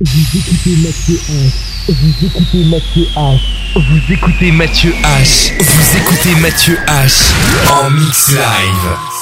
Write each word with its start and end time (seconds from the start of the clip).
Vous 0.00 0.38
écoutez 0.38 0.76
Mathieu 0.82 1.14
H. 1.28 1.52
Vous 1.88 2.26
écoutez 2.26 2.64
Mathieu 2.64 3.06
H. 3.14 3.38
Vous 3.76 4.12
écoutez 4.12 4.50
Mathieu 4.50 4.90
H. 4.90 5.52
Vous 5.60 5.96
écoutez 5.96 6.34
Mathieu 6.40 6.76
H. 6.88 7.32
En 7.70 7.90
mix 7.90 8.32
live. 8.32 9.13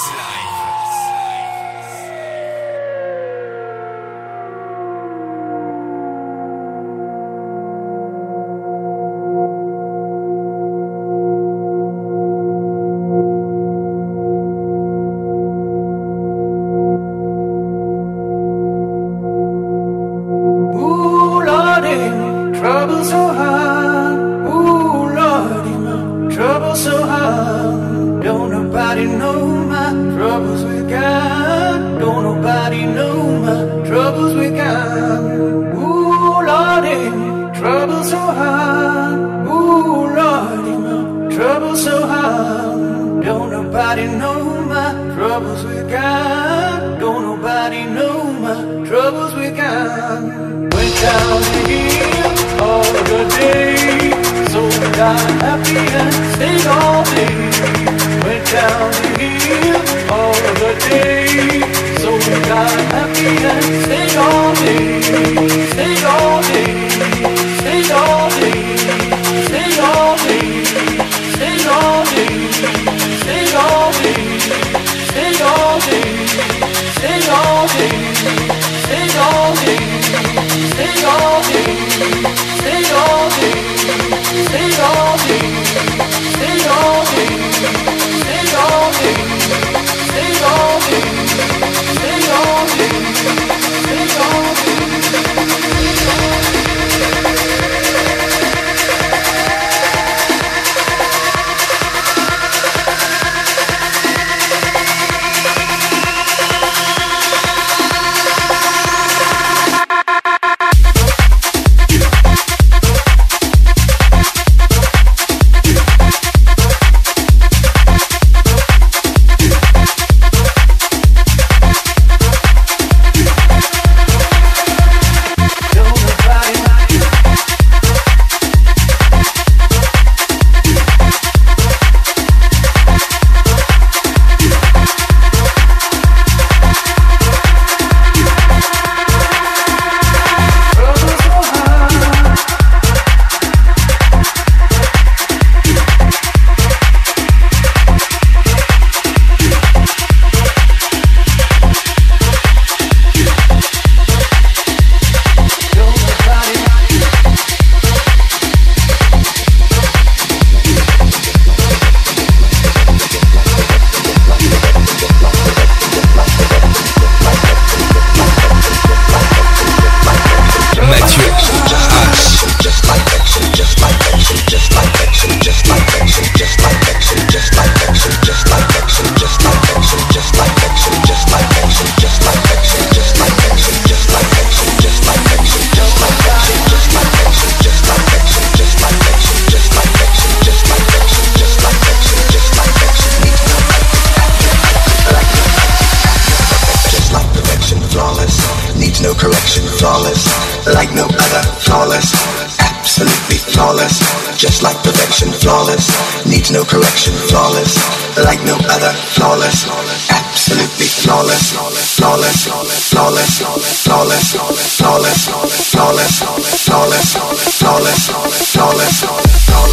All 218.62 218.70
this, 218.78 219.02
all 219.02 219.16
this, 219.16 219.50
all 219.50 219.72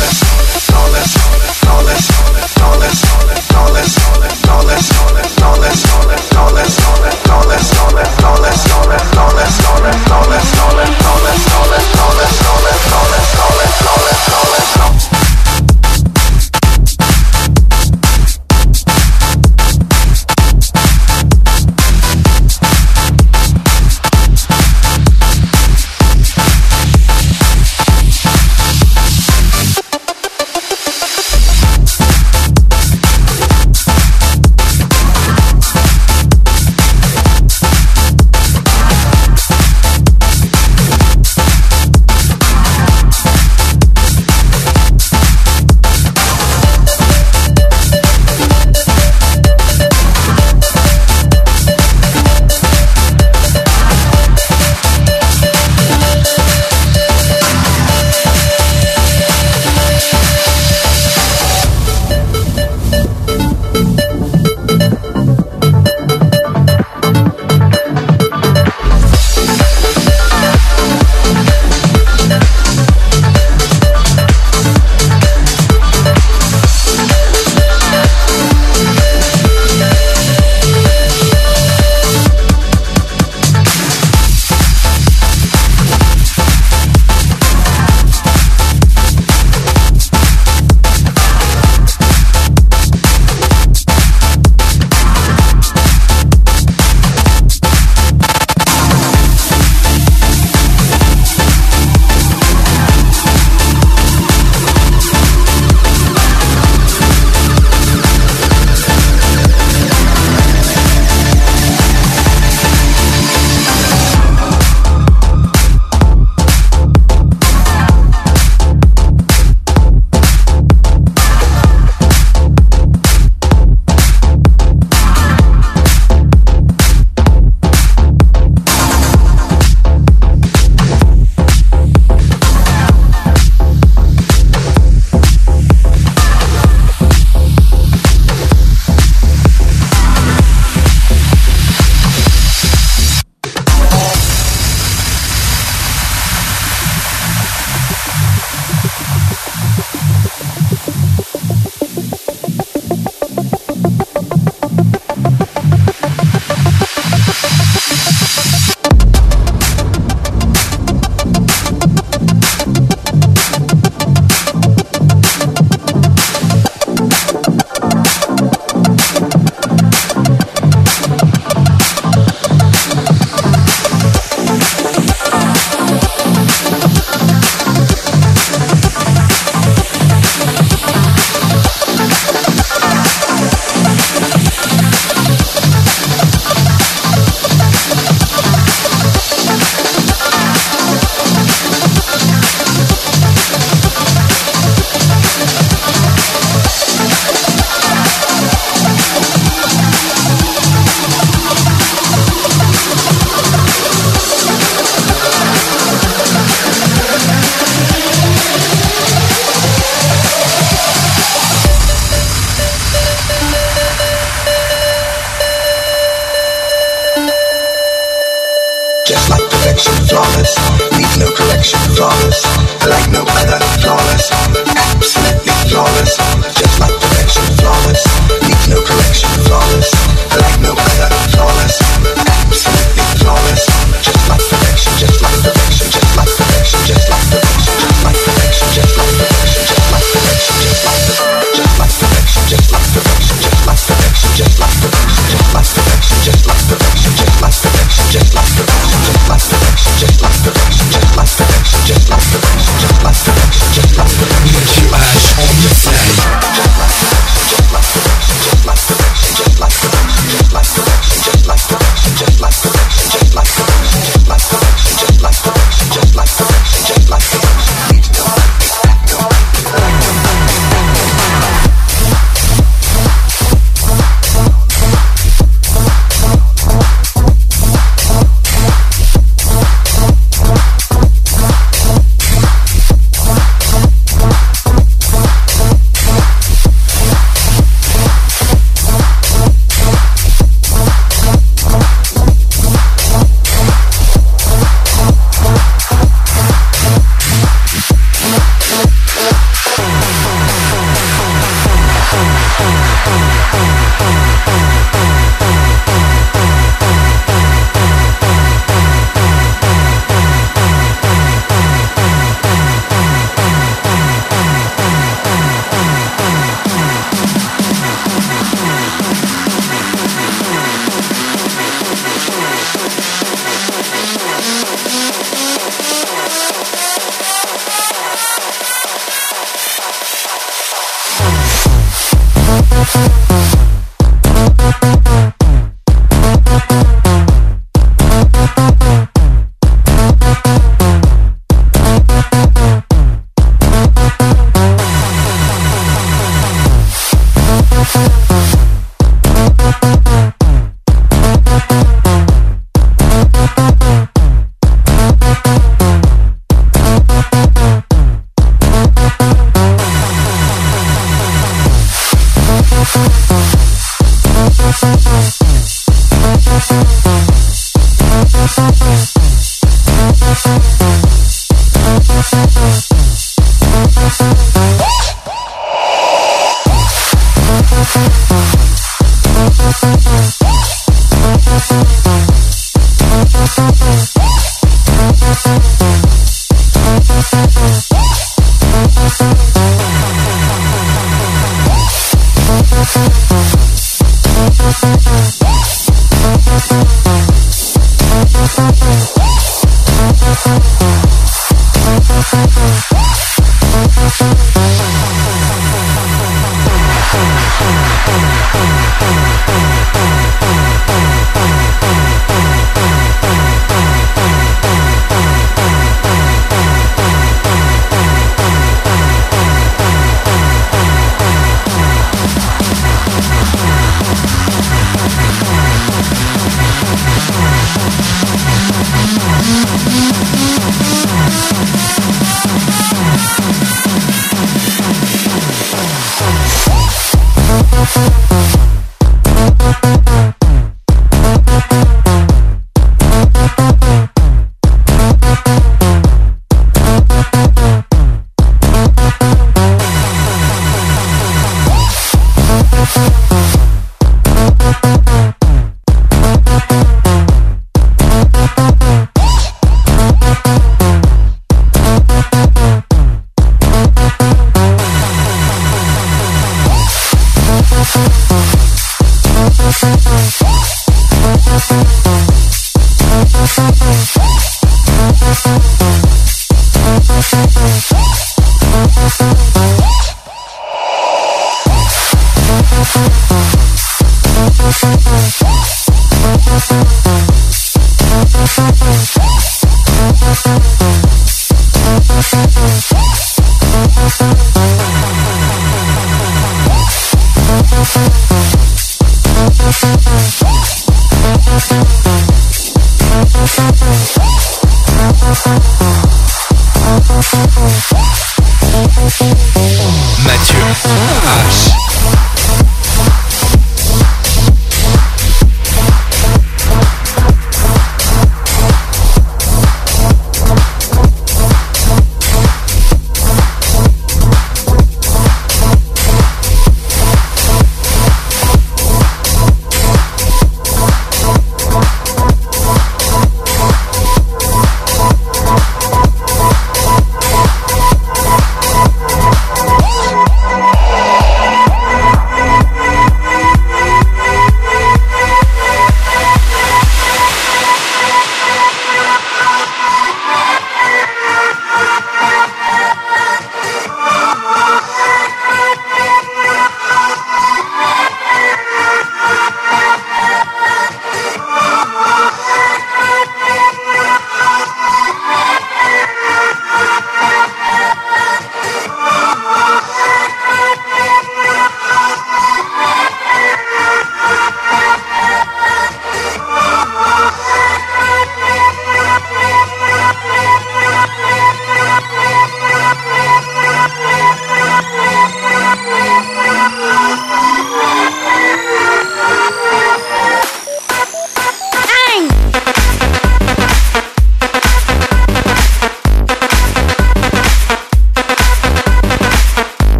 Knowledge, 0.71 0.71
all 0.73 0.89
knowledge, 0.89 1.67
all 1.67 1.83
knowledge. 1.83 2.08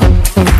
Música 0.00 0.59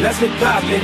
Let's 0.00 0.20
get 0.20 0.30
poppin'. 0.38 0.78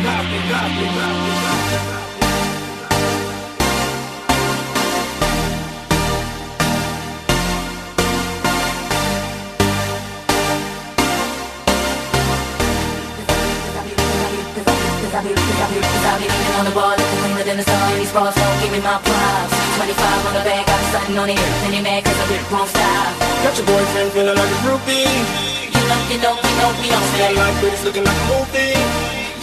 I've 16.05 16.21
been 16.21 16.29
living 16.29 16.55
on 16.59 16.65
the 16.65 16.73
wall, 16.75 16.91
looking 16.91 17.19
cleaner 17.23 17.45
than 17.45 17.57
the 17.59 17.63
sun 17.63 17.93
Any 17.93 18.05
spots 18.05 18.37
won't 18.37 18.63
give 18.63 18.73
me 18.73 18.79
my 18.81 18.99
props 18.99 19.55
25 19.77 20.27
on 20.27 20.35
the 20.35 20.41
back, 20.41 20.69
I'm 20.69 20.85
stunting 20.91 21.19
on 21.19 21.31
it 21.31 21.39
Any 21.65 21.83
man, 21.83 22.03
cause 22.03 22.19
I 22.19 22.27
rip 22.31 22.53
won't 22.53 22.69
stop 22.69 23.19
Got 23.43 23.57
your 23.59 23.67
boyfriend 23.67 24.13
feeling 24.13 24.37
like 24.37 24.51
a 24.51 24.59
groupie 24.63 25.74
know, 25.89 26.01
you 26.09 26.19
know, 26.19 26.35
you 26.35 26.55
know, 26.61 26.71
we 26.81 26.89
on 26.93 27.05
that. 27.19 27.33
Like 27.37 27.57
this, 27.61 27.85
looking 27.85 28.05
like 28.05 28.17
a 28.17 28.27
movie. 28.33 28.77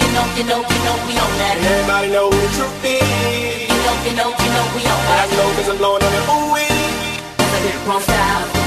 You 0.02 0.08
know, 0.14 0.26
you 0.38 0.44
know, 0.46 0.60
you 0.62 0.80
know, 0.86 0.96
we 1.08 1.14
on 1.18 1.34
that. 1.42 1.56
Everybody 1.60 2.08
know 2.12 2.30
the 2.30 2.48
truth 2.58 2.86
is. 2.86 3.70
You 3.70 3.80
know, 3.86 3.96
you 4.06 4.14
know, 4.18 4.30
you 4.32 4.50
know, 4.56 4.66
we 4.76 4.82
on 4.86 5.02
that. 5.10 5.26
I 5.26 5.36
know, 5.38 5.48
cause 5.56 5.70
I'm 5.70 5.78
blowing 5.78 6.04
on 6.04 6.12
the 6.12 6.22
Ouija. 6.54 6.82
I'm 7.40 7.54
a 7.54 7.60
did 7.62 7.76
it 7.76 7.88
wrong. 7.88 8.61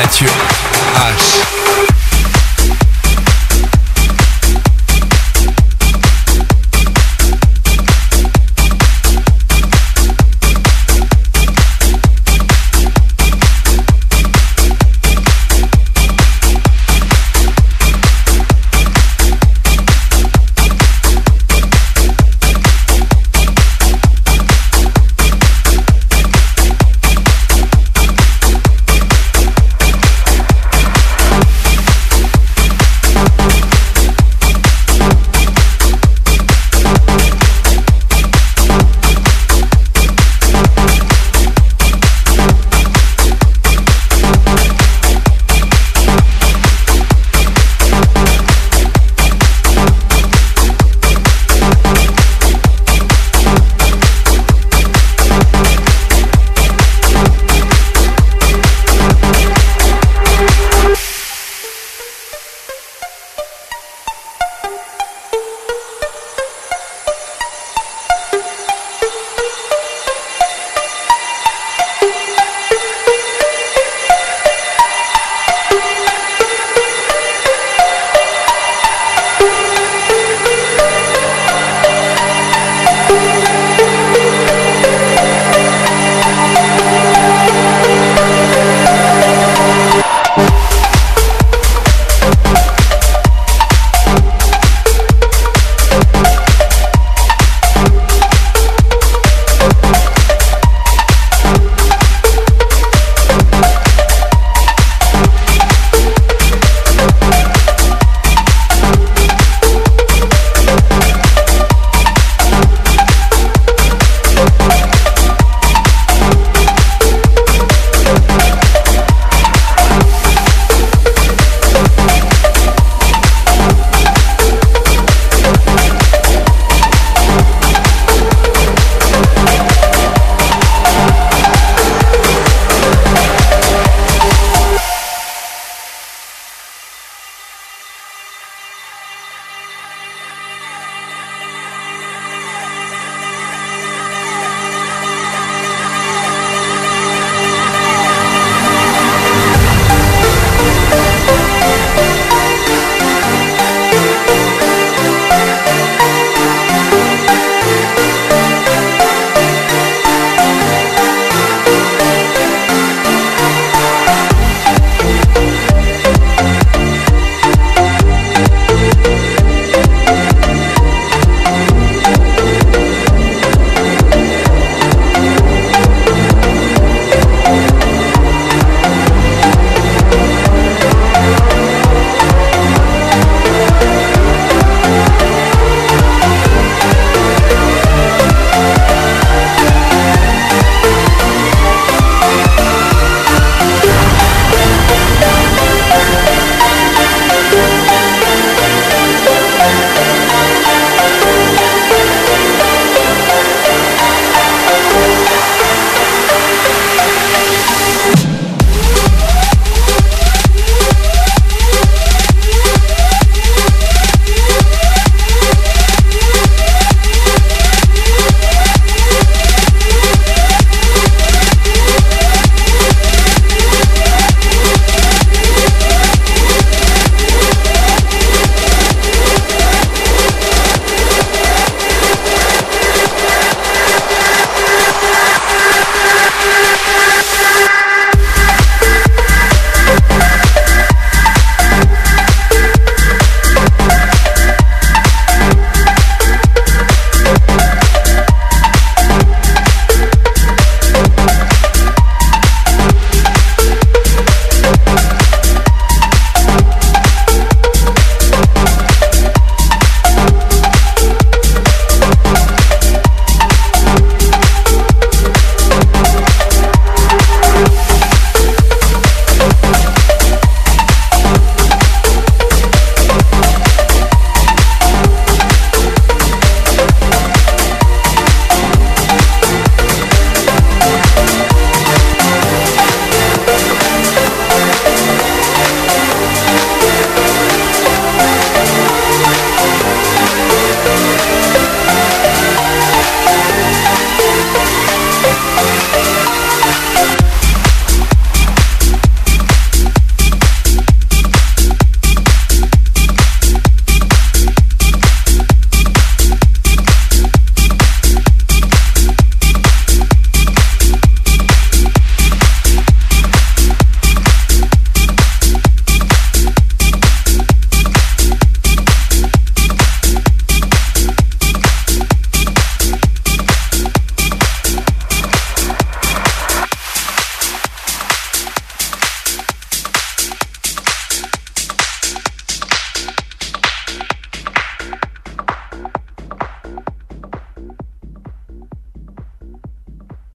Mathieu 0.00 0.28
H. 0.94 1.87